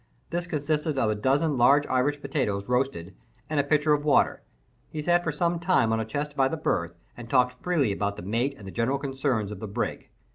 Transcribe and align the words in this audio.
This 0.31 0.47
consisted 0.47 0.97
of 0.97 1.11
a 1.11 1.15
dozen 1.15 1.59
large 1.59 1.85
Irish 1.85 2.21
potatoes 2.21 2.67
roasted, 2.67 3.13
and 3.51 3.59
a 3.59 3.63
pitcher 3.63 3.93
of 3.93 4.03
water. 4.03 4.41
He 4.89 4.99
sat 4.99 5.23
for 5.23 5.31
some 5.31 5.59
time 5.59 5.93
on 5.93 5.99
a 5.99 6.05
chest 6.05 6.35
by 6.35 6.47
the 6.47 6.57
berth, 6.57 6.95
and 7.15 7.29
talked 7.29 7.61
freely 7.61 7.91
about 7.91 8.15
the 8.15 8.23
mate 8.23 8.55
and 8.57 8.65
the 8.65 8.71
general 8.71 8.97
concerns 8.97 9.51
of 9.51 9.59
the 9.59 9.67
brig. 9.67 10.09